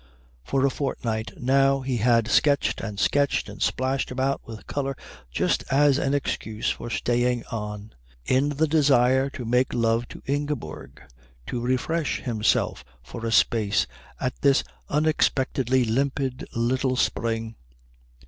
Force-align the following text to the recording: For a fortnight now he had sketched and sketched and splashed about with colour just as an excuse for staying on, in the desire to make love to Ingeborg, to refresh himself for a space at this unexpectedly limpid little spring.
For 0.43 0.65
a 0.65 0.71
fortnight 0.71 1.33
now 1.39 1.81
he 1.81 1.97
had 1.97 2.27
sketched 2.27 2.81
and 2.81 2.99
sketched 2.99 3.47
and 3.47 3.61
splashed 3.61 4.09
about 4.09 4.41
with 4.47 4.65
colour 4.65 4.97
just 5.29 5.63
as 5.69 5.99
an 5.99 6.15
excuse 6.15 6.71
for 6.71 6.89
staying 6.89 7.43
on, 7.51 7.93
in 8.25 8.49
the 8.49 8.65
desire 8.65 9.29
to 9.29 9.45
make 9.45 9.75
love 9.75 10.07
to 10.07 10.23
Ingeborg, 10.25 11.03
to 11.45 11.61
refresh 11.61 12.19
himself 12.21 12.83
for 13.03 13.27
a 13.27 13.31
space 13.31 13.85
at 14.19 14.33
this 14.41 14.63
unexpectedly 14.89 15.85
limpid 15.85 16.47
little 16.55 16.95
spring. 16.95 17.53